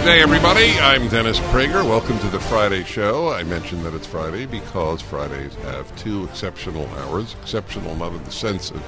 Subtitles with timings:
[0.00, 0.70] Good day, everybody.
[0.78, 1.84] I'm Dennis Prager.
[1.84, 3.28] Welcome to the Friday show.
[3.28, 7.36] I mentioned that it's Friday because Fridays have two exceptional hours.
[7.42, 8.82] Exceptional not in the sense of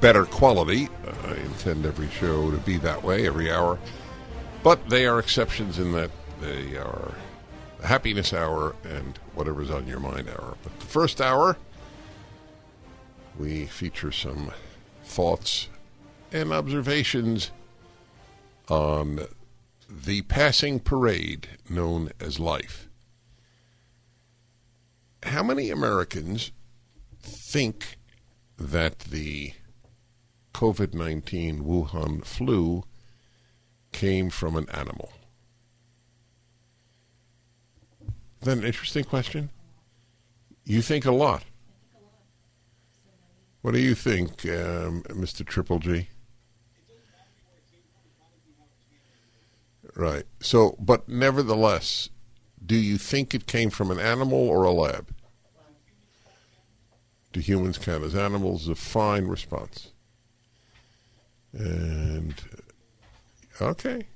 [0.00, 0.88] better quality.
[1.24, 3.80] I intend every show to be that way every hour.
[4.62, 7.14] But they are exceptions in that they are
[7.80, 10.56] the happiness hour and whatever's on your mind hour.
[10.62, 11.56] But the first hour,
[13.36, 14.52] we feature some
[15.02, 15.68] thoughts
[16.30, 17.50] and observations
[18.68, 19.26] on
[20.00, 22.88] the passing parade known as life.
[25.22, 26.50] How many Americans
[27.20, 27.98] think
[28.56, 29.52] that the
[30.54, 32.84] COVID 19 Wuhan flu
[33.92, 35.12] came from an animal?
[38.40, 39.50] Is that an interesting question?
[40.64, 41.44] You think a lot.
[43.60, 45.46] What do you think, um, Mr.
[45.46, 46.08] Triple G?
[49.94, 50.24] Right.
[50.40, 52.08] So, but nevertheless,
[52.64, 55.14] do you think it came from an animal or a lab?
[57.32, 58.68] Do humans count as animals?
[58.68, 59.92] A fine response.
[61.52, 62.34] And,
[63.60, 64.06] okay.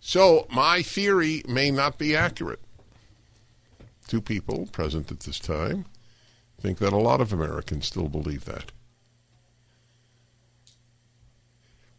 [0.00, 2.60] So, my theory may not be accurate.
[4.06, 5.86] Two people present at this time
[6.60, 8.72] think that a lot of Americans still believe that.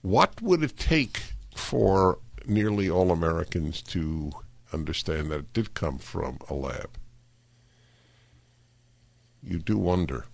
[0.01, 1.21] What would it take
[1.55, 4.31] for nearly all Americans to
[4.73, 6.89] understand that it did come from a lab.
[9.43, 10.25] You do wonder.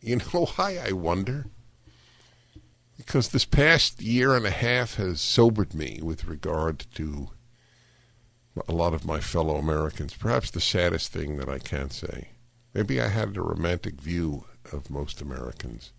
[0.00, 1.46] You know why I wonder?
[2.96, 7.30] Because this past year and a half has sobered me with regard to
[8.68, 10.14] a lot of my fellow Americans.
[10.14, 12.28] Perhaps the saddest thing that I can say.
[12.72, 15.92] Maybe I had a romantic view of most Americans.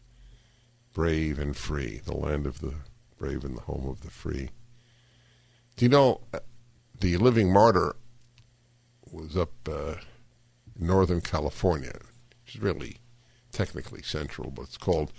[0.94, 2.75] Brave and free, the land of the
[3.17, 4.50] brave and the home of the free.
[5.75, 6.40] Do you know uh,
[7.02, 7.97] the Living Martyr
[9.12, 9.96] was up uh,
[10.80, 12.00] in Northern California?
[12.46, 12.97] It's really
[13.52, 15.12] technically central, but it's called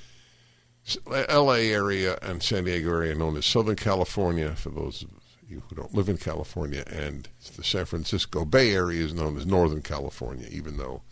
[1.29, 1.73] L.A.
[1.73, 5.11] area and San Diego area, known as Southern California for those of
[5.47, 9.45] you who don't live in California, and the San Francisco Bay Area is known as
[9.45, 11.03] Northern California, even though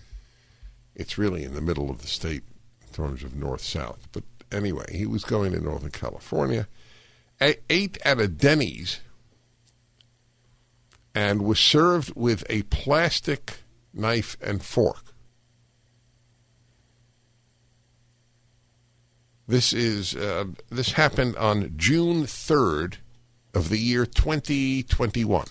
[0.94, 2.42] it's really in the middle of the state
[2.80, 4.08] in terms of north-south.
[4.10, 6.66] But anyway, he was going to Northern California,
[7.40, 9.00] ate at a Denny's
[11.14, 13.58] and was served with a plastic
[13.92, 15.14] knife and fork.
[19.46, 22.96] This is uh, this happened on June 3rd
[23.52, 25.46] of the year 2021.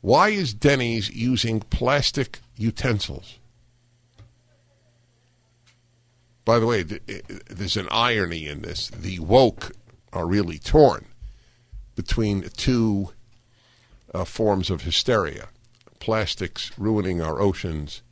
[0.00, 3.38] Why is Denny's using plastic utensils?
[6.44, 8.88] By the way, there's an irony in this.
[8.88, 9.72] The woke
[10.14, 11.04] are really torn
[11.94, 13.10] between two
[14.14, 15.48] uh, forms of hysteria
[15.98, 18.02] plastics ruining our oceans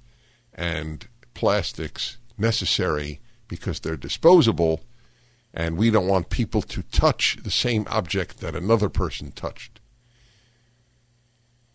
[0.52, 4.80] and plastics necessary because they're disposable
[5.54, 9.80] and we don't want people to touch the same object that another person touched.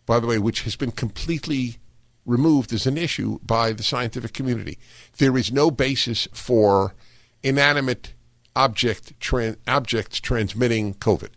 [0.06, 1.78] By the way, which has been completely
[2.24, 4.78] removed as an issue by the scientific community.
[5.18, 6.94] There is no basis for
[7.42, 8.14] inanimate
[8.54, 11.30] object tra- objects transmitting COVID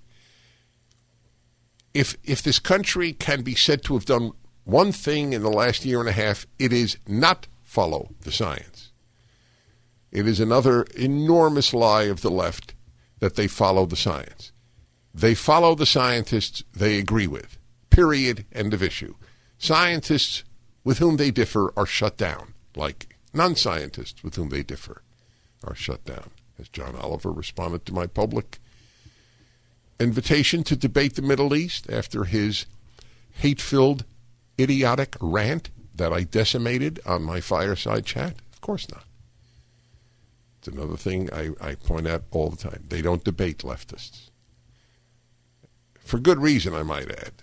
[1.96, 4.34] if if this country can be said to have done
[4.66, 8.92] one thing in the last year and a half, it is not follow the science.
[10.12, 12.74] It is another enormous lie of the left
[13.20, 14.52] that they follow the science.
[15.14, 17.58] They follow the scientists they agree with.
[17.90, 18.46] Period.
[18.52, 19.16] End of issue.
[19.58, 20.44] Scientists
[20.84, 25.02] with whom they differ are shut down, like non scientists with whom they differ
[25.64, 26.32] are shut down.
[26.60, 28.60] As John Oliver responded to my public
[30.00, 32.66] invitation to debate the Middle East after his
[33.34, 34.06] hate filled,
[34.60, 38.36] idiotic rant that I decimated on my fireside chat?
[38.54, 39.04] Of course not.
[40.60, 42.86] It's another thing I, I point out all the time.
[42.90, 44.30] They don't debate leftists.
[46.00, 47.34] For good reason, I might add.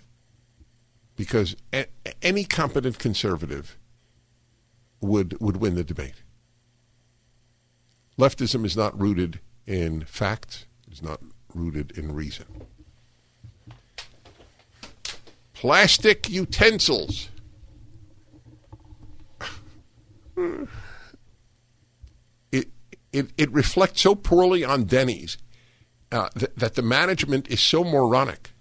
[1.15, 1.85] Because a,
[2.21, 3.77] any competent conservative
[5.01, 6.23] would, would win the debate.
[8.17, 11.19] Leftism is not rooted in facts, it's not
[11.55, 12.45] rooted in reason.
[15.53, 17.29] Plastic utensils.
[22.51, 22.67] It,
[23.11, 25.37] it, it reflects so poorly on Denny's
[26.11, 28.51] uh, th- that the management is so moronic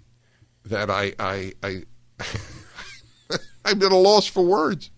[0.65, 1.83] that I, I, I
[3.65, 4.91] I'm at a loss for words.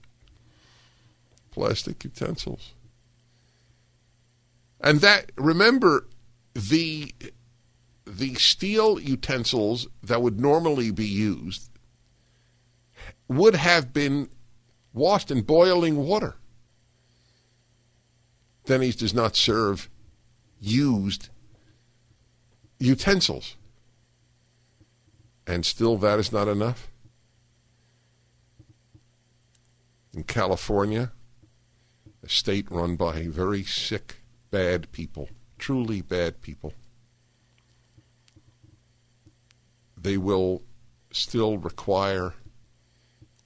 [1.51, 2.73] Plastic utensils.
[4.81, 6.07] And that remember
[6.55, 7.15] the
[8.07, 11.71] the steel utensils that would normally be used
[13.29, 14.29] would have been
[14.93, 16.37] washed in boiling water.
[18.67, 19.91] Denny's does not serve
[20.61, 21.29] used
[22.79, 23.57] utensils.
[25.47, 26.91] And still, that is not enough.
[30.15, 31.13] In California,
[32.23, 35.29] a state run by very sick, bad people,
[35.59, 36.73] truly bad people,
[40.05, 40.63] they will
[41.11, 42.35] still require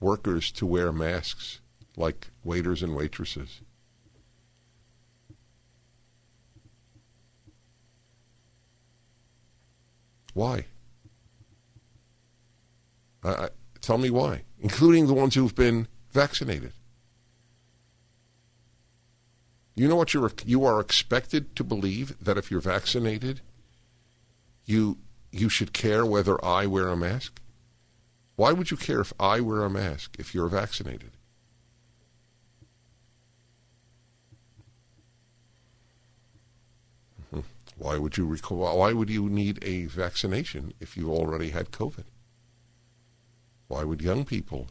[0.01, 1.61] workers to wear masks
[1.97, 3.61] like waiters and waitresses.
[10.35, 10.67] Why?
[13.23, 13.49] Uh,
[13.81, 16.73] tell me why, including the ones who've been vaccinated.
[19.77, 23.43] You know what you're you are expected to believe that if you're vaccinated,
[24.65, 24.99] you
[25.31, 27.41] you should care whether I wear a mask.
[28.37, 31.11] Why would you care if I wear a mask if you're vaccinated?
[37.35, 37.41] Mm-hmm.
[37.77, 42.05] Why would you why would you need a vaccination if you already had COVID?
[43.67, 44.69] Why would young people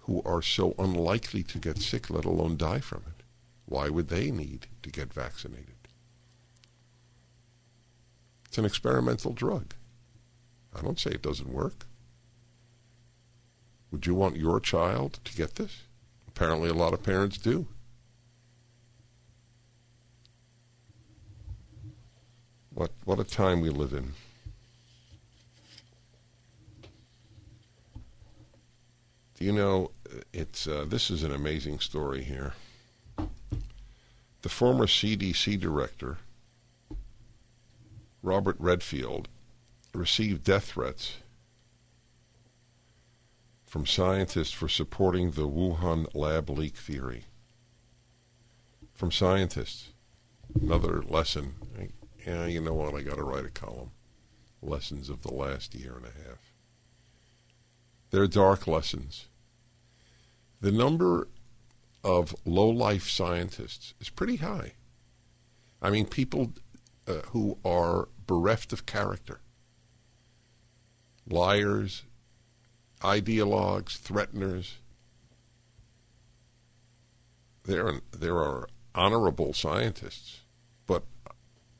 [0.00, 3.24] who are so unlikely to get sick, let alone die from it,
[3.64, 5.73] why would they need to get vaccinated?
[8.54, 9.74] It's an experimental drug.
[10.76, 11.86] I don't say it doesn't work.
[13.90, 15.82] Would you want your child to get this?
[16.28, 17.66] Apparently, a lot of parents do.
[22.72, 24.12] What what a time we live in.
[29.34, 29.90] Do you know
[30.32, 32.52] it's uh, this is an amazing story here.
[33.16, 36.18] The former CDC director
[38.24, 39.28] Robert Redfield
[39.92, 41.18] received death threats
[43.66, 47.24] from scientists for supporting the Wuhan lab leak theory.
[48.94, 49.90] From scientists.
[50.58, 51.54] Another lesson.
[52.26, 52.94] Yeah, you know what?
[52.94, 53.90] I got to write a column.
[54.62, 56.54] Lessons of the last year and a half.
[58.10, 59.26] They're dark lessons.
[60.62, 61.28] The number
[62.02, 64.72] of low life scientists is pretty high.
[65.82, 66.52] I mean, people
[67.06, 69.40] uh, who are bereft of character.
[71.28, 72.04] Liars,
[73.00, 74.74] ideologues, threateners.
[77.64, 80.40] There, are, there are honorable scientists,
[80.86, 81.04] but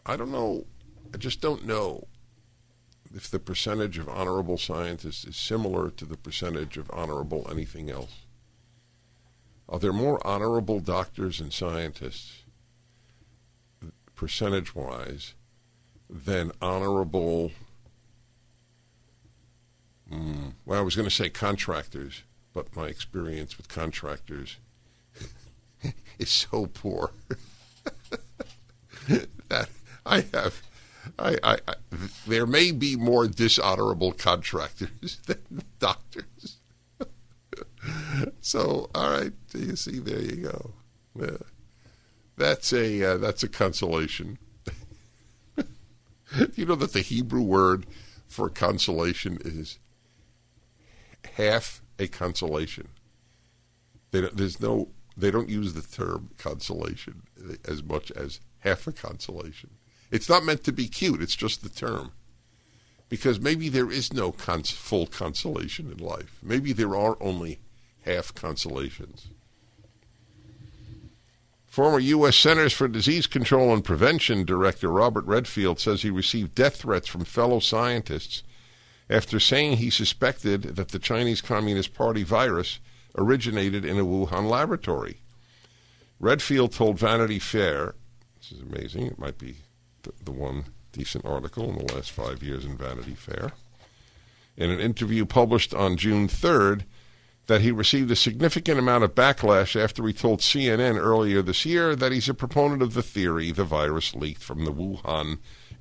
[0.06, 0.64] I don't know.
[1.12, 2.08] I just don't know
[3.14, 8.24] if the percentage of honorable scientists is similar to the percentage of honorable anything else.
[9.68, 12.43] Are there more honorable doctors and scientists,
[14.24, 15.34] percentage wise,
[16.08, 17.52] than honorable.
[20.10, 22.22] Mm, well, I was going to say contractors,
[22.54, 24.56] but my experience with contractors
[26.18, 27.10] is so poor
[29.50, 29.68] that
[30.06, 30.62] I have.
[31.18, 31.74] I, I, I,
[32.26, 36.56] there may be more dishonorable contractors than doctors.
[38.40, 40.70] so, all right, you see, there you go.
[41.14, 41.36] Yeah.
[42.36, 44.38] That's a uh, that's a consolation.
[46.54, 47.86] you know that the Hebrew word
[48.26, 49.78] for consolation is
[51.36, 52.88] half a consolation.
[54.10, 57.22] They there's no they don't use the term consolation
[57.66, 59.70] as much as half a consolation.
[60.10, 61.22] It's not meant to be cute.
[61.22, 62.12] It's just the term.
[63.08, 66.38] Because maybe there is no cons- full consolation in life.
[66.42, 67.60] Maybe there are only
[68.04, 69.28] half consolations.
[71.74, 72.36] Former U.S.
[72.36, 77.24] Centers for Disease Control and Prevention Director Robert Redfield says he received death threats from
[77.24, 78.44] fellow scientists
[79.10, 82.78] after saying he suspected that the Chinese Communist Party virus
[83.18, 85.22] originated in a Wuhan laboratory.
[86.20, 87.96] Redfield told Vanity Fair,
[88.38, 89.56] this is amazing, it might be
[90.04, 93.50] the, the one decent article in the last five years in Vanity Fair.
[94.56, 96.84] In an interview published on June 3rd,
[97.46, 101.94] that he received a significant amount of backlash after he told CNN earlier this year
[101.94, 105.38] that he's a proponent of the theory the virus leaked from the Wuhan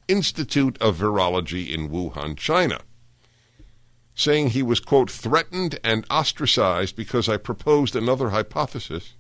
[0.08, 2.82] Institute of Virology in Wuhan, China,
[4.14, 9.14] saying he was, quote, threatened and ostracized because I proposed another hypothesis.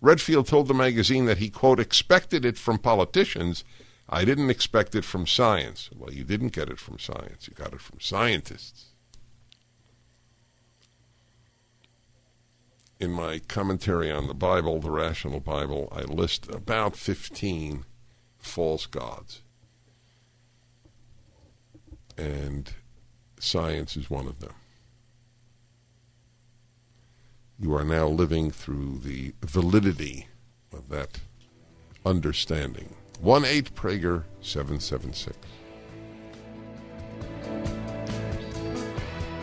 [0.00, 3.64] Redfield told the magazine that he, quote, expected it from politicians.
[4.08, 5.90] I didn't expect it from science.
[5.92, 8.92] Well, you didn't get it from science, you got it from scientists.
[12.98, 17.84] In my commentary on the Bible, the Rational Bible, I list about 15
[18.38, 19.42] false gods.
[22.16, 22.72] And
[23.38, 24.54] science is one of them.
[27.58, 30.28] You are now living through the validity
[30.72, 31.20] of that
[32.04, 32.94] understanding.
[33.20, 35.36] 1 8 Prager 776.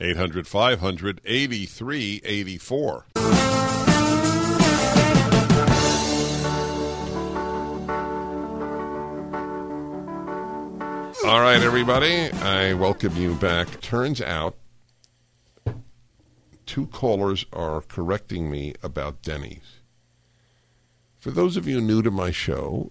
[0.00, 3.06] 800 500 8384.
[11.26, 13.80] All right, everybody, I welcome you back.
[13.80, 14.56] Turns out
[16.66, 19.80] two callers are correcting me about Denny's.
[21.16, 22.90] For those of you new to my show,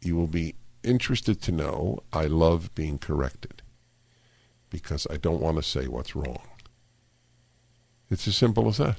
[0.00, 3.61] you will be interested to know I love being corrected
[4.72, 6.40] because I don't want to say what's wrong.
[8.10, 8.96] It's as simple as that.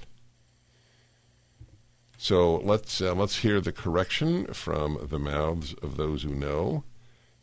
[2.18, 6.84] So let's uh, let's hear the correction from the mouths of those who know.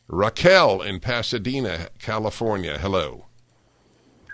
[0.08, 2.78] Raquel in Pasadena, California.
[2.78, 3.26] Hello.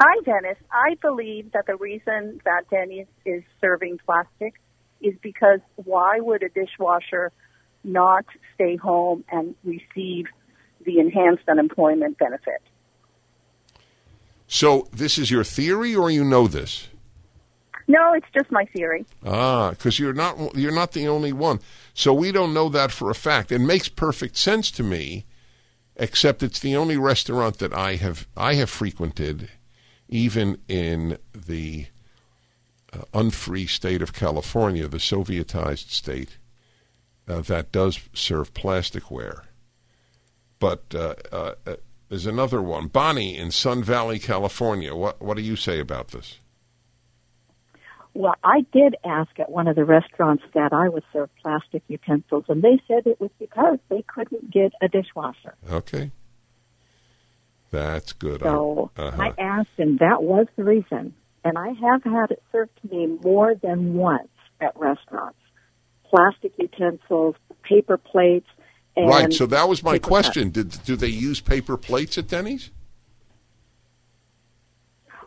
[0.01, 0.59] Hi, Dennis.
[0.71, 4.55] I believe that the reason that Denny's is serving plastic
[5.01, 7.33] is because why would a dishwasher
[7.83, 10.27] not stay home and receive
[10.85, 12.63] the enhanced unemployment benefit?
[14.47, 16.89] So this is your theory, or you know this?
[17.89, 19.05] No, it's just my theory.
[19.25, 21.61] Ah, because you're not you're not the only one.
[21.95, 23.53] So we don't know that for a fact.
[23.53, 25.25] It makes perfect sense to me,
[25.95, 29.51] except it's the only restaurant that I have I have frequented,
[30.09, 31.87] even in the
[32.93, 36.39] uh, unfree state of California, the Sovietized state,
[37.29, 39.43] uh, that does serve plasticware.
[40.59, 41.55] But uh, uh
[42.09, 44.95] there's another one, Bonnie in Sun Valley, California.
[44.95, 46.39] What what do you say about this?
[48.15, 52.45] Well, I did ask at one of the restaurants that I was served plastic utensils,
[52.49, 55.55] and they said it was because they couldn't get a dishwasher.
[55.71, 56.11] Okay.
[57.71, 58.41] That's good.
[58.41, 59.23] So uh-huh.
[59.23, 61.15] I asked, and that was the reason.
[61.45, 64.29] And I have had it served to me more than once
[64.63, 65.39] at restaurants.
[66.09, 67.35] Plastic utensils,
[67.65, 68.49] paper plates,
[68.97, 69.33] right.
[69.33, 70.51] So that was my question.
[70.51, 72.71] Did do they use paper plates at Denny's?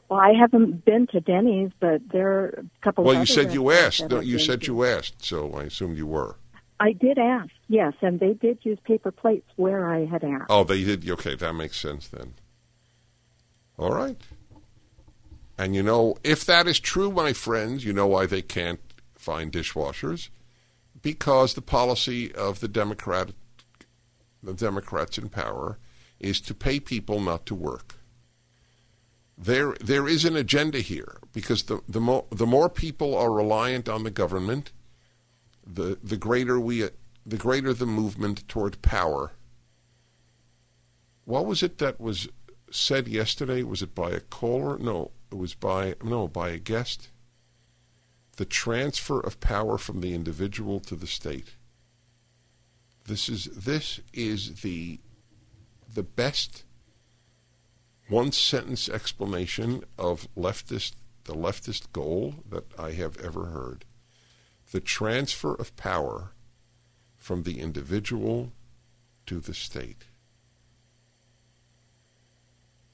[0.10, 3.04] Well, I haven't been to Denny's, but there are a couple.
[3.04, 4.10] Well, you said you asked.
[4.10, 4.68] No, you said to.
[4.68, 6.36] you asked, so I assumed you were.
[6.80, 10.46] I did ask, yes, and they did use paper plates where I had asked.
[10.50, 11.08] Oh, they did.
[11.08, 12.34] Okay, that makes sense then.
[13.78, 14.18] All right.
[15.58, 18.80] And you know, if that is true, my friends, you know why they can't
[19.16, 20.30] find dishwashers?
[21.02, 23.36] Because the policy of the Democratic
[24.42, 25.78] the Democrats in power,
[26.20, 27.96] is to pay people not to work.
[29.38, 33.88] There, there is an agenda here because the the more the more people are reliant
[33.88, 34.74] on the government,
[35.66, 36.90] the the greater we
[37.26, 39.32] the greater the movement toward power.
[41.24, 42.28] What was it that was
[42.72, 43.64] said yesterday?
[43.64, 44.78] Was it by a caller?
[44.78, 47.10] No, it was by no by a guest.
[48.38, 51.56] The transfer of power from the individual to the state.
[53.10, 55.00] This is this is the
[55.92, 56.64] the best
[58.08, 63.86] one sentence explanation of leftist the leftist goal that I have ever heard.
[64.72, 66.32] the transfer of power
[67.18, 68.52] from the individual
[69.26, 70.06] to the state.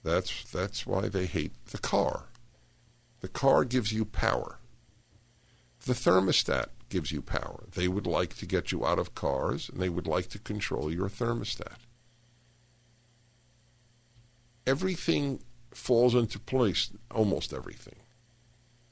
[0.04, 2.30] That's that's why they hate the car.
[3.22, 4.60] The car gives you power.
[5.86, 7.66] The thermostat gives you power.
[7.74, 10.92] They would like to get you out of cars and they would like to control
[10.92, 11.78] your thermostat.
[14.68, 17.98] Everything falls into place, almost everything,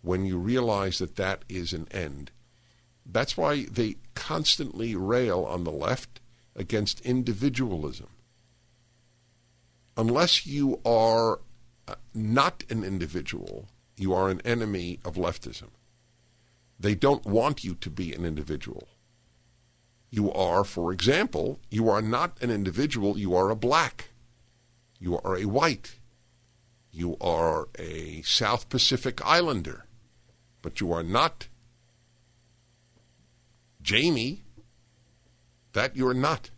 [0.01, 2.31] when you realize that that is an end.
[3.05, 6.19] That's why they constantly rail on the left
[6.55, 8.09] against individualism
[9.97, 11.39] unless you are
[11.87, 15.69] uh, not an individual, you are an enemy of leftism.
[16.79, 18.87] They don't want you to be an individual.
[20.09, 24.09] You are, for example, you are not an individual, you are a black.
[24.99, 25.95] You are a white.
[26.91, 29.85] You are a South Pacific Islander.
[30.61, 31.47] But you are not
[33.81, 34.43] Jamie.
[35.73, 36.51] That you're not.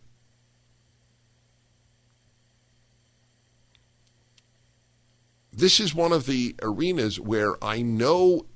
[5.56, 8.46] this is one of the arenas where I know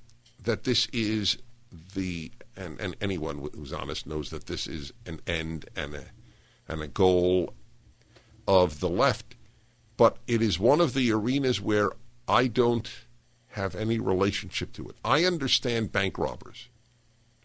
[0.45, 1.39] that this is
[1.95, 6.05] the and, and anyone who's honest knows that this is an end and a
[6.69, 7.55] and a goal
[8.47, 9.35] of the left,
[9.97, 11.91] but it is one of the arenas where
[12.29, 12.91] I don't
[13.49, 14.97] have any relationship to it.
[15.05, 16.69] I understand bank robbers.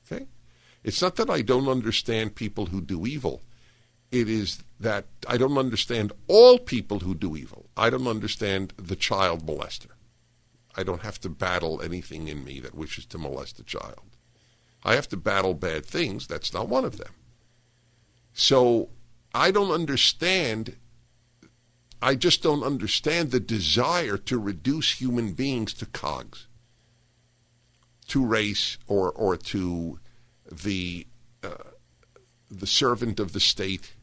[0.05, 0.27] Okay?
[0.83, 3.41] It's not that I don't understand people who do evil
[4.11, 7.65] it is that I don't understand all people who do evil.
[7.75, 9.91] I don't understand the child molester.
[10.75, 14.14] I don't have to battle anything in me that wishes to molest a child.
[14.85, 16.27] I have to battle bad things.
[16.27, 17.11] That's not one of them.
[18.31, 18.89] So
[19.33, 20.77] I don't understand.
[22.01, 26.47] I just don't understand the desire to reduce human beings to cogs,
[28.07, 29.99] to race, or or to
[30.49, 31.07] the
[31.43, 31.71] uh,
[32.49, 33.95] the servant of the state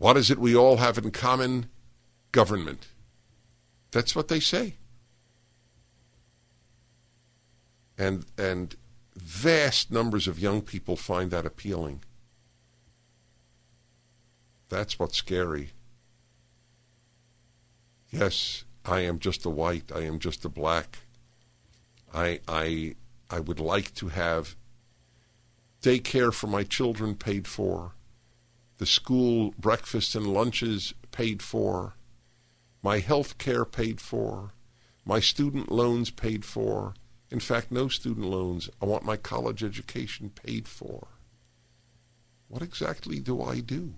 [0.00, 1.68] what is it we all have in common?
[2.32, 2.88] Government.
[3.90, 4.76] That's what they say.
[8.00, 8.76] And, and
[9.14, 12.02] vast numbers of young people find that appealing.
[14.70, 15.72] That's what's scary.
[18.08, 19.92] Yes, I am just a white.
[19.94, 21.00] I am just a black.
[22.14, 22.94] I, I,
[23.28, 24.56] I would like to have
[25.82, 27.92] daycare for my children paid for
[28.80, 31.96] the school breakfast and lunches paid for,
[32.82, 34.54] my health care paid for,
[35.04, 36.94] my student loans paid for.
[37.30, 38.68] In fact, no student loans.
[38.82, 41.08] I want my college education paid for.
[42.48, 43.94] What exactly do I do?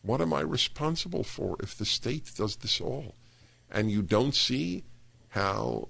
[0.00, 3.14] What am I responsible for if the state does this all?
[3.70, 4.84] And you don't see
[5.28, 5.88] how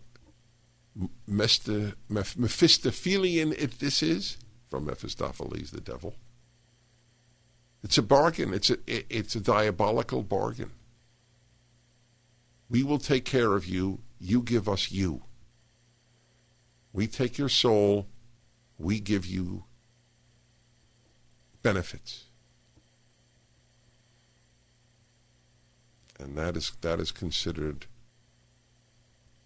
[1.27, 4.37] Mephistophelian it this is
[4.69, 6.15] from Mephistopheles the devil.
[7.83, 8.55] It's a bargain.
[8.55, 10.71] It's a, it's a diabolical bargain.
[12.69, 14.01] We will take care of you.
[14.19, 15.23] You give us you.
[16.93, 18.07] We take your soul.
[18.79, 19.65] We give you
[21.63, 22.25] benefits.
[26.19, 27.87] And that is, that is considered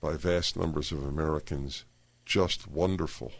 [0.00, 1.84] by vast numbers of Americans
[2.24, 3.32] just wonderful.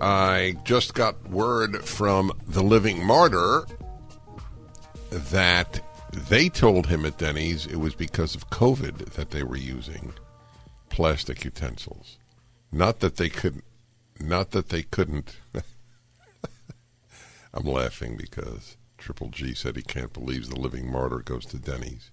[0.00, 3.64] I just got word from the Living Martyr
[5.10, 5.80] that
[6.12, 10.12] they told him at Denny's it was because of COVID that they were using
[10.92, 12.18] plastic utensils.
[12.70, 13.64] Not that they couldn't.
[14.20, 15.38] Not that they couldn't.
[17.54, 22.10] I'm laughing because Triple G said he can't believe the living martyr goes to Denny's.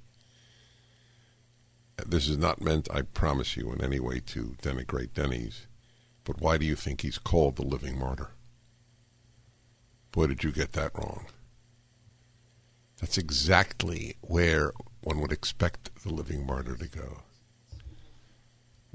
[2.08, 5.68] This is not meant, I promise you, in any way to denigrate Denny's.
[6.24, 8.30] But why do you think he's called the living martyr?
[10.14, 11.26] Boy, did you get that wrong.
[13.02, 17.24] That's exactly where one would expect the living martyr to go.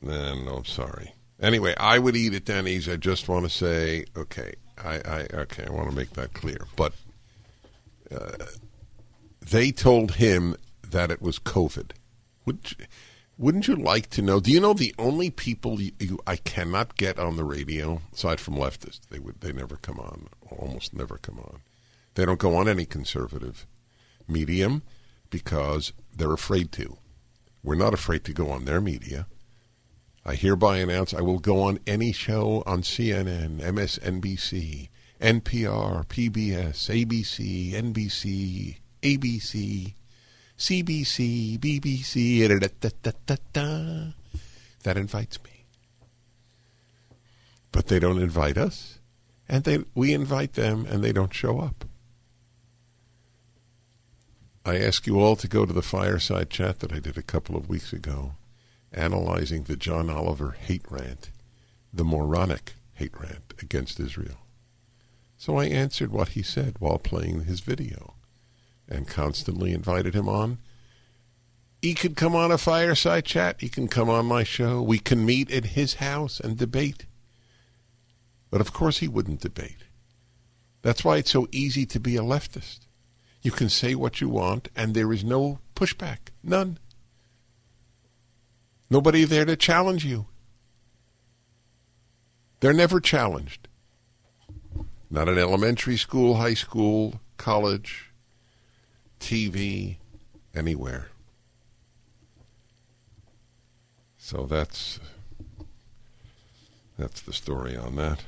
[0.01, 1.15] No, no, I'm sorry.
[1.41, 2.89] Anyway, I would eat at Denny's.
[2.89, 6.67] I just want to say, okay, I, I okay, I want to make that clear.
[6.77, 6.95] But
[8.11, 8.33] uh,
[9.41, 11.93] they told him that it was COVID.
[12.47, 12.87] Would
[13.37, 14.39] wouldn't you like to know?
[14.39, 18.39] Do you know the only people you, you, I cannot get on the radio, aside
[18.39, 21.61] from leftists, they would they never come on, almost never come on.
[22.15, 23.67] They don't go on any conservative
[24.29, 24.83] medium
[25.31, 26.97] because they're afraid to.
[27.63, 29.27] We're not afraid to go on their media.
[30.27, 34.89] I hereby announce I will go on any show on CNN, MSNBC,
[35.21, 39.95] NPR, PBS, ABC, NBC, ABC,
[40.57, 42.49] CBC, BBC,
[44.83, 45.67] that invites me.
[47.71, 49.01] But they don't invite us,
[49.47, 51.85] and they we invite them, and they don't show up.
[54.65, 57.57] I ask you all to go to the fireside chat that I did a couple
[57.57, 58.37] of weeks ago
[58.95, 61.31] analyzing the John Oliver hate rant,
[61.93, 64.39] the moronic hate rant against Israel.
[65.37, 68.15] So I answered what he said while playing his video
[68.89, 70.59] and constantly invited him on.
[71.83, 73.61] He could come on a fireside chat.
[73.61, 74.81] He can come on my show.
[74.81, 77.07] We can meet at his house and debate.
[78.51, 79.85] But of course he wouldn't debate.
[80.83, 82.81] That's why it's so easy to be a leftist.
[83.43, 86.31] You can say what you want, and there is no pushback.
[86.43, 86.79] None.
[88.91, 90.27] Nobody there to challenge you.
[92.61, 93.69] They're never challenged.
[95.11, 98.13] Not in elementary school, high school, college,
[99.21, 99.97] TV,
[100.55, 101.09] anywhere.
[104.19, 105.01] So that's
[106.99, 108.25] that's the story on that.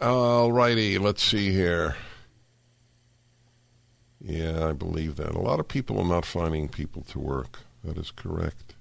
[0.00, 1.96] All righty, let's see here.
[4.26, 5.34] Yeah, I believe that.
[5.34, 7.60] A lot of people are not finding people to work.
[7.84, 8.74] That is correct.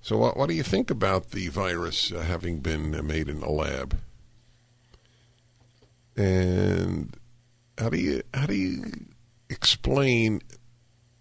[0.00, 3.50] So, what, what do you think about the virus uh, having been made in a
[3.50, 3.98] lab?
[6.16, 7.14] And
[7.76, 8.84] how do you how do you
[9.50, 10.40] explain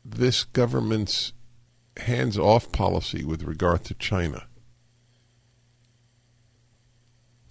[0.06, 1.34] this government's
[1.97, 4.45] hands-off policy with regard to China?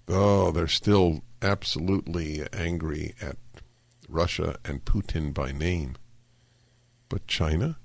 [0.07, 3.37] Oh, they're still absolutely angry at
[4.07, 5.95] Russia and Putin by name.
[7.09, 7.77] But China?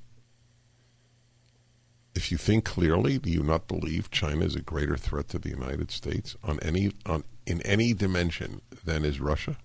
[2.15, 5.49] If you think clearly, do you not believe China is a greater threat to the
[5.49, 9.57] United States on any on in any dimension than is Russia?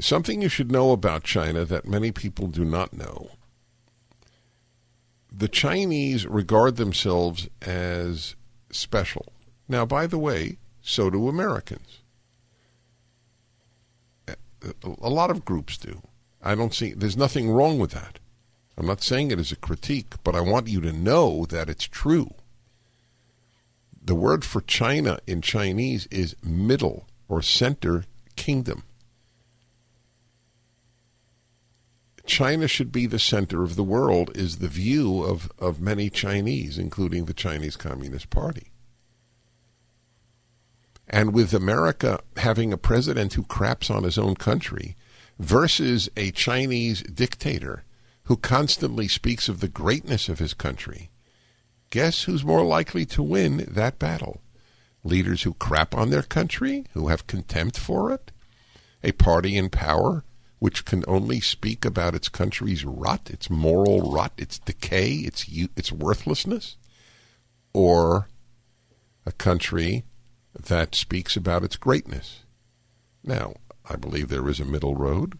[0.00, 3.30] Something you should know about China that many people do not know.
[5.30, 8.36] The Chinese regard themselves as
[8.70, 9.32] special.
[9.68, 12.01] Now, by the way, so do Americans
[14.82, 16.02] a lot of groups do.
[16.42, 18.18] I don't see, there's nothing wrong with that.
[18.76, 21.84] I'm not saying it as a critique, but I want you to know that it's
[21.84, 22.34] true.
[24.04, 28.84] The word for China in Chinese is middle or center kingdom.
[32.24, 36.78] China should be the center of the world, is the view of, of many Chinese,
[36.78, 38.71] including the Chinese Communist Party.
[41.12, 44.96] And with America having a president who craps on his own country
[45.38, 47.84] versus a Chinese dictator
[48.24, 51.10] who constantly speaks of the greatness of his country,
[51.90, 54.40] guess who's more likely to win that battle?
[55.04, 58.32] Leaders who crap on their country, who have contempt for it?
[59.04, 60.24] A party in power
[60.60, 65.44] which can only speak about its country's rot, its moral rot, its decay, its
[65.76, 66.76] its worthlessness?
[67.74, 68.28] Or
[69.26, 70.04] a country
[70.58, 72.40] that speaks about its greatness.
[73.24, 73.54] Now,
[73.88, 75.38] I believe there is a middle road.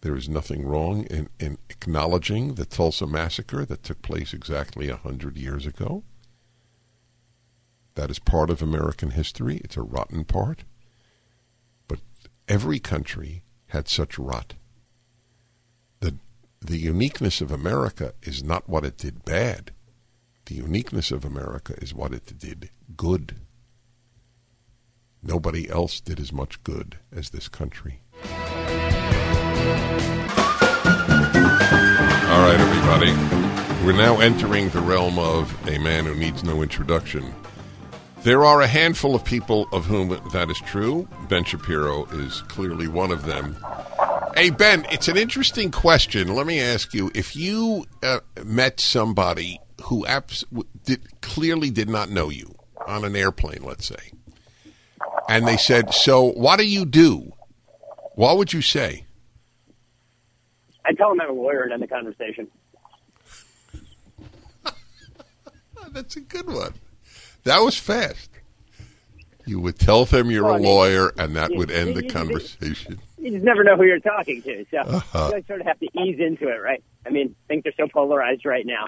[0.00, 4.96] There is nothing wrong in, in acknowledging the Tulsa massacre that took place exactly a
[4.96, 6.02] hundred years ago.
[7.94, 9.60] That is part of American history.
[9.62, 10.64] It's a rotten part.
[11.86, 12.00] But
[12.48, 14.54] every country had such rot.
[16.00, 16.16] The,
[16.60, 19.72] the uniqueness of America is not what it did bad.
[20.46, 23.36] The uniqueness of America is what it did good.
[25.22, 28.00] Nobody else did as much good as this country.
[32.32, 33.12] All right, everybody.
[33.86, 37.34] We're now entering the realm of a man who needs no introduction.
[38.22, 41.08] There are a handful of people of whom that is true.
[41.28, 43.56] Ben Shapiro is clearly one of them.
[44.36, 46.34] Hey, Ben, it's an interesting question.
[46.34, 50.44] Let me ask you if you uh, met somebody who abs-
[50.84, 52.54] did, clearly did not know you
[52.86, 54.12] on an airplane, let's say,
[55.28, 57.32] and they said, So, what do you do?
[58.14, 59.06] What would you say?
[60.84, 62.48] I tell them I'm a lawyer and end the conversation.
[65.92, 66.74] That's a good one.
[67.44, 68.30] That was fast.
[69.44, 71.94] You would tell them you're Well, I a lawyer, and that you- would end you-
[71.94, 72.98] the you- conversation.
[73.18, 75.32] You just never know who you're talking to, so Uh-huh.
[75.36, 76.82] you sort of have to ease into it, right?
[77.06, 78.86] I mean, things are so polarized right now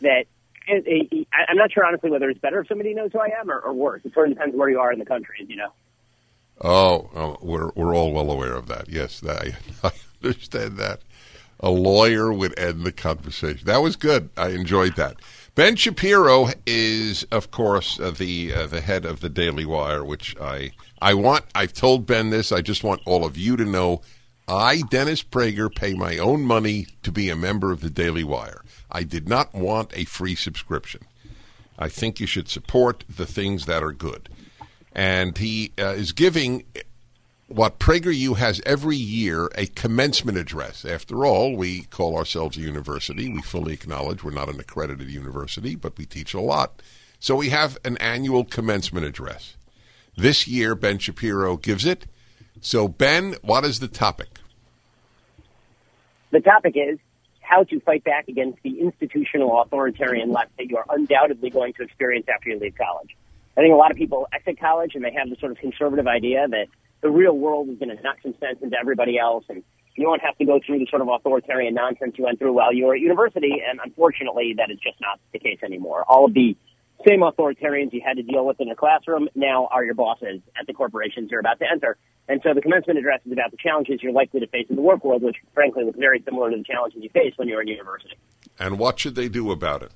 [0.00, 0.24] that
[0.66, 3.50] it, I- I'm not sure honestly whether it's better if somebody knows who I am
[3.50, 4.02] or, or worse.
[4.04, 5.72] It sort of depends where you are in the country, you know.
[6.60, 8.88] Oh, oh, we're we're all well aware of that.
[8.88, 9.54] Yes, that, I,
[9.88, 11.00] I understand that.
[11.60, 13.66] A lawyer would end the conversation.
[13.66, 14.28] That was good.
[14.36, 15.16] I enjoyed that.
[15.54, 20.36] Ben Shapiro is, of course, uh, the uh, the head of the Daily Wire, which
[20.38, 21.44] I I want.
[21.54, 22.52] I've told Ben this.
[22.52, 24.02] I just want all of you to know.
[24.48, 28.62] I, Dennis Prager, pay my own money to be a member of the Daily Wire.
[28.90, 31.02] I did not want a free subscription.
[31.78, 34.28] I think you should support the things that are good.
[34.92, 36.64] And he uh, is giving
[37.48, 40.84] what PragerU has every year a commencement address.
[40.84, 43.28] After all, we call ourselves a university.
[43.28, 46.82] We fully acknowledge we're not an accredited university, but we teach a lot.
[47.18, 49.56] So we have an annual commencement address.
[50.16, 52.06] This year, Ben Shapiro gives it.
[52.60, 54.35] So, Ben, what is the topic?
[56.36, 56.98] The topic is
[57.40, 61.82] how to fight back against the institutional authoritarian left that you are undoubtedly going to
[61.82, 63.16] experience after you leave college.
[63.56, 66.06] I think a lot of people exit college and they have this sort of conservative
[66.06, 66.66] idea that
[67.00, 69.62] the real world is going to knock some sense into everybody else and
[69.94, 72.70] you won't have to go through the sort of authoritarian nonsense you went through while
[72.70, 73.62] you were at university.
[73.66, 76.04] And unfortunately, that is just not the case anymore.
[76.06, 76.54] All of the
[77.06, 80.66] same authoritarians you had to deal with in your classroom now are your bosses at
[80.66, 81.96] the corporations you're about to enter.
[82.28, 84.82] And so the commencement address is about the challenges you're likely to face in the
[84.82, 87.68] work world, which frankly look very similar to the challenges you face when you're in
[87.68, 88.16] university.
[88.58, 89.92] And what should they do about it?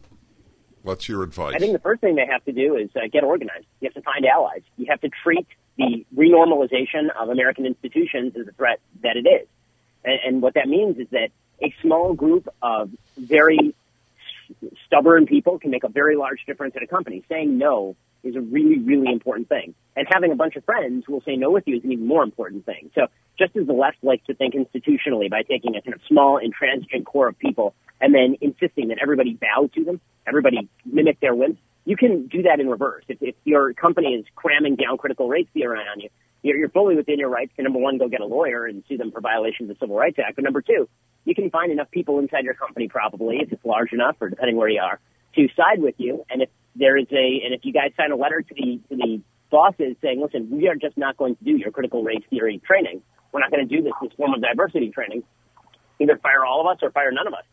[0.82, 1.54] What's your advice?
[1.54, 3.66] I think the first thing they have to do is uh, get organized.
[3.80, 4.62] You have to find allies.
[4.76, 5.46] You have to treat
[5.76, 9.46] the renormalization of American institutions as a threat that it is.
[10.04, 11.30] And, and what that means is that
[11.62, 13.74] a small group of very
[14.86, 17.24] stubborn people can make a very large difference at a company.
[17.28, 19.74] Saying no is a really, really important thing.
[19.96, 22.06] And having a bunch of friends who will say no with you is an even
[22.06, 22.90] more important thing.
[22.94, 23.06] So
[23.38, 27.06] just as the left likes to think institutionally by taking a kind of small intransigent
[27.06, 31.58] core of people and then insisting that everybody bow to them, everybody mimic their whims,
[31.84, 33.04] you can do that in reverse.
[33.08, 36.10] If, if your company is cramming down critical race theory on you,
[36.42, 38.96] you're, you're fully within your rights to number one, go get a lawyer and sue
[38.96, 40.36] them for violations of the Civil Rights Act.
[40.36, 40.88] But number two,
[41.24, 44.56] you can find enough people inside your company probably, if it's large enough or depending
[44.56, 45.00] where you are,
[45.36, 46.24] to side with you.
[46.30, 48.96] And if there is a, and if you guys sign a letter to the, to
[48.96, 52.60] the bosses saying, listen, we are just not going to do your critical race theory
[52.64, 53.02] training.
[53.32, 55.22] We're not going to do this, this form of diversity training.
[56.00, 57.44] Either fire all of us or fire none of us.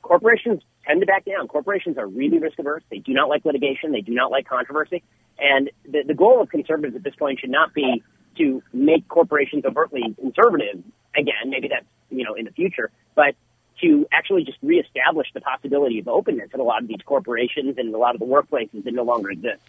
[0.00, 1.48] Corporations tend to back down.
[1.48, 2.82] Corporations are really risk averse.
[2.90, 3.92] They do not like litigation.
[3.92, 5.02] They do not like controversy.
[5.42, 8.02] And the, the goal of conservatives at this point should not be
[8.38, 10.82] to make corporations overtly conservative
[11.16, 11.48] again.
[11.48, 13.34] Maybe that's, you know, in the future, but
[13.80, 17.92] to actually just reestablish the possibility of openness at a lot of these corporations and
[17.92, 19.60] a lot of the workplaces that no longer exist.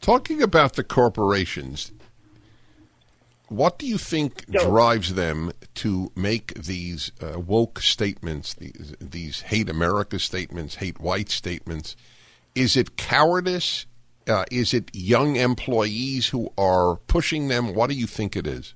[0.00, 1.92] Talking about the corporations,
[3.48, 9.42] what do you think So- drives them to make these uh, woke statements, these, these
[9.42, 11.96] hate America statements, hate white statements?
[12.54, 13.86] Is it cowardice?
[14.26, 17.74] Uh, is it young employees who are pushing them?
[17.74, 18.74] What do you think it is?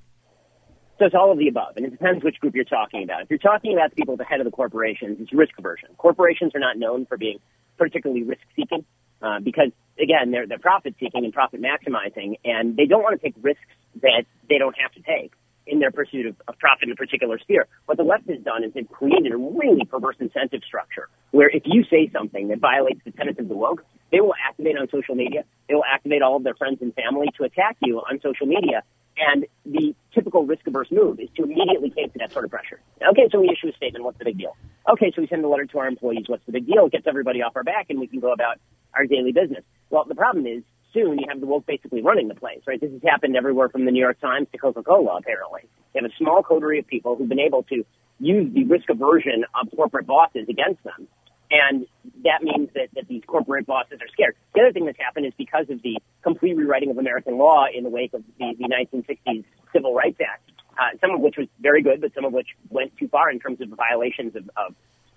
[0.99, 3.21] So it's all of the above, and it depends which group you're talking about.
[3.21, 5.89] If you're talking about the people at the head of the corporations, it's risk aversion.
[5.97, 7.39] Corporations are not known for being
[7.77, 8.83] particularly risk seeking
[9.21, 13.25] uh, because, again, they're, they're profit seeking and profit maximizing, and they don't want to
[13.25, 13.63] take risks
[14.01, 15.31] that they don't have to take
[15.65, 17.67] in their pursuit of, of profit in a particular sphere.
[17.85, 21.63] What the left has done is they've created a really perverse incentive structure where if
[21.65, 25.15] you say something that violates the tenets of the woke, they will activate on social
[25.15, 25.43] media.
[25.67, 28.83] They will activate all of their friends and family to attack you on social media.
[29.17, 32.79] And the typical risk averse move is to immediately cave to that sort of pressure.
[33.11, 34.05] Okay, so we issue a statement.
[34.05, 34.55] What's the big deal?
[34.89, 36.25] Okay, so we send a letter to our employees.
[36.27, 36.85] What's the big deal?
[36.85, 38.59] It gets everybody off our back and we can go about
[38.93, 39.63] our daily business.
[39.89, 42.79] Well, the problem is soon you have the woke basically running the place, right?
[42.79, 45.61] This has happened everywhere from the New York Times to Coca-Cola, apparently.
[45.93, 47.85] You have a small coterie of people who've been able to
[48.19, 51.07] use the risk aversion of corporate bosses against them.
[51.51, 51.87] And
[52.23, 54.35] that means that, that these corporate bosses are scared.
[54.53, 57.83] The other thing that's happened is because of the complete rewriting of American law in
[57.83, 61.81] the wake of the, the 1960s Civil Rights Act, uh, some of which was very
[61.81, 64.75] good, but some of which went too far in terms of violations of, of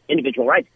[0.09, 0.69] individual rights.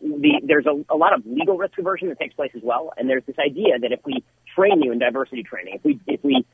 [0.00, 3.08] The, there's a, a lot of legal risk aversion that takes place as well, and
[3.08, 6.44] there's this idea that if we train you in diversity training, if we if we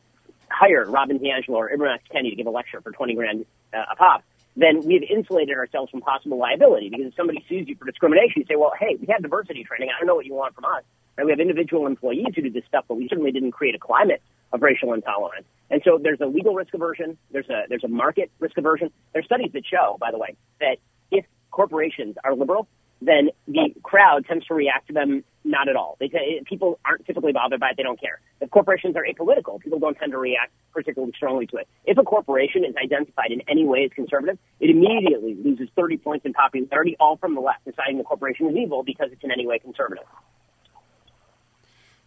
[0.51, 2.05] hire Robin DiAngelo or Ibram X.
[2.15, 4.23] Kendi to give a lecture for 20 grand uh, a pop,
[4.59, 6.91] then we've insulated ourselves from possible liability.
[6.91, 9.89] Because if somebody sues you for discrimination, you say, well, hey, we had diversity training.
[9.95, 10.83] I don't know what you want from us.
[11.17, 11.25] Right?
[11.25, 14.21] We have individual employees who do this stuff, but we certainly didn't create a climate
[14.53, 15.47] of racial intolerance.
[15.71, 17.19] And so there's a legal risk aversion.
[17.31, 18.91] There's a there's a market risk aversion.
[19.13, 20.79] There's studies that show, by the way, that
[21.11, 22.67] if corporations are liberal,
[23.01, 25.97] then the crowd tends to react to them not at all.
[26.01, 28.21] They t- people aren't typically bothered by it; they don't care.
[28.41, 31.69] If corporations are apolitical, people don't tend to react particularly strongly to it.
[31.85, 36.27] If a corporation is identified in any way as conservative, it immediately loses 30 points
[36.27, 39.47] in popularity, all from the left, deciding the corporation is evil because it's in any
[39.47, 40.05] way conservative.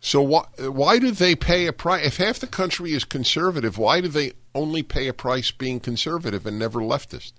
[0.02, 2.06] So why why do they pay a price?
[2.06, 6.46] If half the country is conservative, why do they only pay a price being conservative
[6.46, 7.34] and never leftist?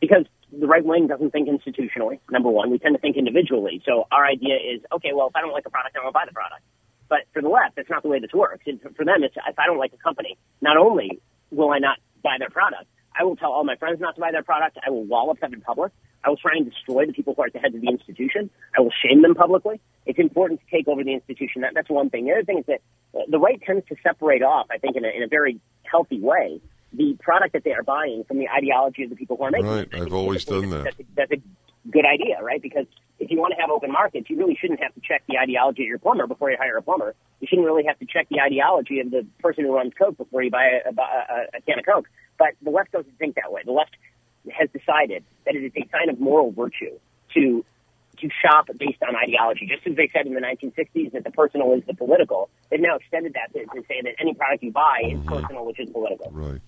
[0.00, 2.20] Because the right wing doesn't think institutionally.
[2.30, 3.82] Number one, we tend to think individually.
[3.86, 6.24] So our idea is, okay, well, if I don't like a product, I won't buy
[6.26, 6.62] the product.
[7.08, 8.64] But for the left, that's not the way this works.
[8.66, 11.98] And for them, it's if I don't like a company, not only will I not
[12.22, 12.86] buy their product,
[13.18, 14.78] I will tell all my friends not to buy their product.
[14.86, 15.92] I will wallop them in public.
[16.24, 18.50] I will try and destroy the people who are at the head of the institution.
[18.76, 19.80] I will shame them publicly.
[20.06, 21.62] It's important to take over the institution.
[21.62, 22.26] That, that's one thing.
[22.26, 22.80] The other thing is that
[23.28, 26.60] the right tends to separate off, I think, in a, in a very healthy way,
[26.92, 29.68] the product that they are buying from the ideology of the people who are making
[29.68, 29.88] right.
[29.92, 30.00] it.
[30.00, 30.84] I've always done that.
[30.84, 32.60] That's a, that's a good idea, right?
[32.60, 32.86] Because
[33.18, 35.82] if you want to have open markets, you really shouldn't have to check the ideology
[35.82, 37.14] of your plumber before you hire a plumber.
[37.40, 40.42] You shouldn't really have to check the ideology of the person who runs Coke before
[40.42, 42.08] you buy a, a, a, a can of Coke.
[42.38, 43.62] But the left doesn't think that way.
[43.64, 43.96] The left
[44.50, 46.98] has decided that it is a sign of moral virtue
[47.34, 47.64] to
[48.18, 49.66] to shop based on ideology.
[49.66, 52.96] Just as they said in the 1960s that the personal is the political, they've now
[52.96, 55.28] extended that to, to say that any product you buy is mm-hmm.
[55.28, 56.30] personal, which is political.
[56.30, 56.60] Right.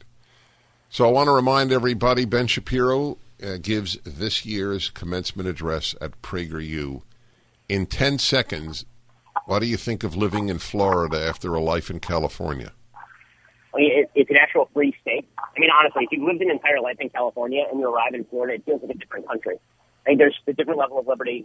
[0.92, 6.20] So I want to remind everybody Ben Shapiro uh, gives this year's commencement address at
[6.20, 7.00] PragerU.
[7.66, 8.84] In 10 seconds,
[9.46, 12.72] what do you think of living in Florida after a life in California?
[13.74, 15.26] I mean, it, it's an actual free state.
[15.38, 18.24] I mean, honestly, if you've lived an entire life in California and you arrive in
[18.24, 19.56] Florida, it feels like a different country.
[20.04, 21.42] I think there's a different level of liberty.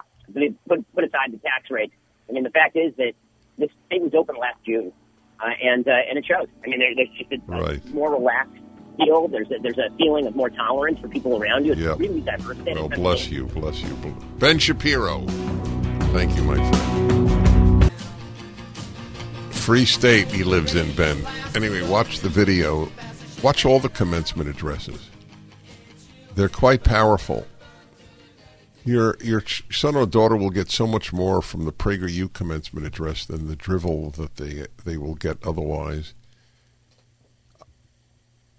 [0.67, 1.93] Put, put aside the tax rate.
[2.27, 3.13] I mean, the fact is that
[3.57, 4.91] this state was open last June,
[5.39, 6.47] uh, and uh, and it shows.
[6.65, 7.81] I mean, there, there's just a, Right.
[7.86, 8.62] a more relaxed
[8.97, 9.27] feel.
[9.27, 11.71] There's a, there's a feeling of more tolerance for people around you.
[11.73, 11.99] It's Yep.
[11.99, 12.57] really diverse.
[12.65, 13.95] Well, bless you, bless you.
[14.39, 15.21] Ben Shapiro.
[16.13, 17.91] Thank you, my friend.
[19.51, 21.25] Free state he lives in, Ben.
[21.55, 22.89] Anyway, watch the video.
[23.43, 25.10] Watch all the commencement addresses.
[26.36, 27.45] They're quite powerful.
[28.86, 33.25] Your your son or daughter will get so much more from the PragerU commencement address
[33.25, 36.13] than the drivel that they they will get otherwise.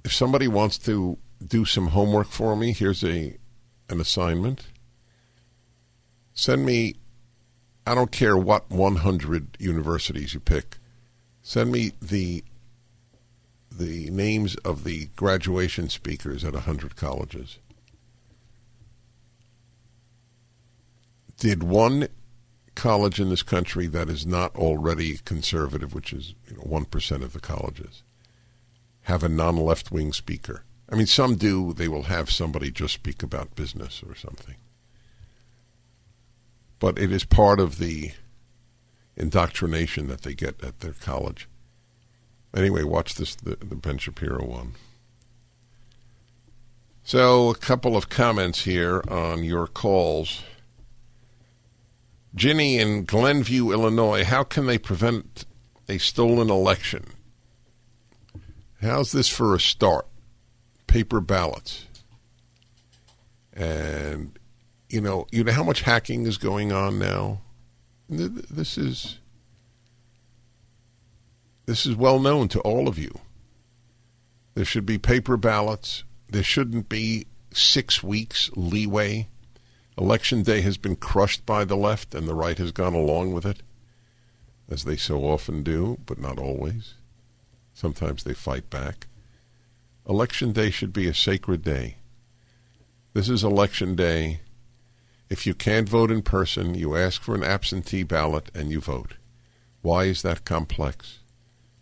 [0.04, 3.36] If somebody wants to do some homework for me, here's a
[3.88, 4.66] an assignment.
[6.34, 6.94] Send me,
[7.86, 10.78] I don't care what 100 universities you pick,
[11.42, 12.44] send me the
[13.70, 17.58] the names of the graduation speakers at 100 colleges.
[21.38, 22.08] Did one
[22.74, 27.32] college in this country that is not already conservative, which is you know, 1% of
[27.32, 28.02] the colleges,
[29.08, 30.64] have a non left wing speaker?
[30.90, 31.72] I mean, some do.
[31.72, 34.56] They will have somebody just speak about business or something.
[36.78, 38.12] But it is part of the
[39.16, 41.48] indoctrination that they get at their college.
[42.54, 44.74] Anyway, watch this the, the Ben Shapiro one.
[47.02, 50.42] So, a couple of comments here on your calls.
[52.34, 55.46] Ginny in Glenview, Illinois, how can they prevent
[55.88, 57.06] a stolen election?
[58.80, 60.06] How's this for a start?
[60.86, 61.86] Paper ballots.
[63.52, 64.38] And,
[64.88, 67.40] you know, you know how much hacking is going on now?
[68.08, 69.18] Th- th- This is
[71.66, 73.12] this is well known to all of you.
[74.54, 76.04] There should be paper ballots.
[76.30, 79.28] There shouldn't be six weeks leeway.
[79.98, 83.44] Election day has been crushed by the left, and the right has gone along with
[83.44, 83.62] it,
[84.70, 86.94] as they so often do, but not always.
[87.78, 89.06] Sometimes they fight back.
[90.04, 91.98] Election day should be a sacred day.
[93.12, 94.40] This is election day.
[95.30, 99.14] If you can't vote in person, you ask for an absentee ballot and you vote.
[99.80, 101.20] Why is that complex?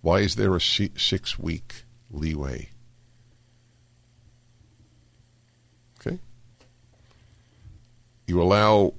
[0.02, 2.68] Why is there a six week leeway?
[5.98, 6.18] Okay.
[8.26, 8.92] You allow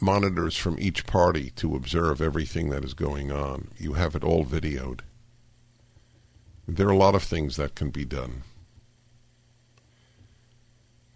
[0.00, 3.68] monitors from each party to observe everything that is going on.
[3.76, 5.00] You have it all videoed.
[6.68, 8.42] There are a lot of things that can be done.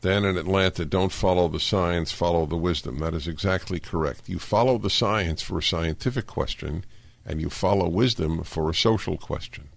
[0.00, 2.98] Then in Atlanta, don't follow the science, follow the wisdom.
[2.98, 4.30] That is exactly correct.
[4.30, 6.86] You follow the science for a scientific question,
[7.24, 9.68] and you follow wisdom for a social question.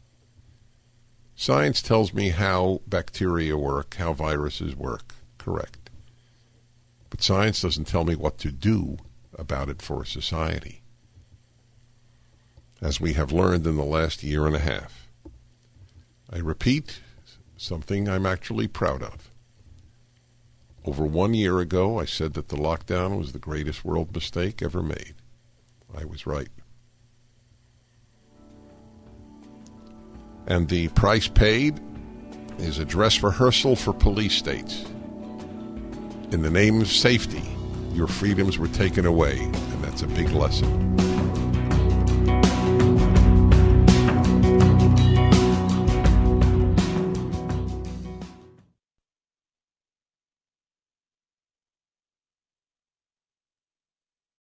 [1.35, 5.13] Science tells me how bacteria work, how viruses work.
[5.37, 5.89] Correct.
[7.09, 8.97] But science doesn't tell me what to do
[9.37, 10.81] about it for society.
[12.81, 15.04] As we have learned in the last year and a half.
[16.31, 17.01] I repeat
[17.57, 19.29] something I'm actually proud of.
[20.83, 24.83] Over one year ago, I said that the lockdown was the greatest world mistake ever
[24.83, 25.15] made.
[25.95, 26.49] I was right.
[30.47, 31.79] And the price paid
[32.59, 34.85] is a dress rehearsal for police states.
[36.31, 37.43] In the name of safety,
[37.93, 41.14] your freedoms were taken away, and that's a big lesson.